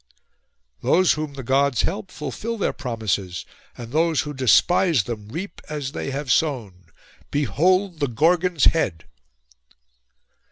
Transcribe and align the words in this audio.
'Those 0.81 1.13
whom 1.13 1.35
the 1.35 1.43
Gods 1.43 1.83
help 1.83 2.09
fulfil 2.09 2.57
their 2.57 2.73
promises; 2.73 3.45
and 3.77 3.91
those 3.91 4.21
who 4.21 4.33
despise 4.33 5.03
them, 5.03 5.29
reap 5.29 5.61
as 5.69 5.91
they 5.91 6.09
have 6.09 6.31
sown. 6.31 6.85
Behold 7.29 7.99
the 7.99 8.07
Gorgon's 8.07 8.63
head! 8.65 9.05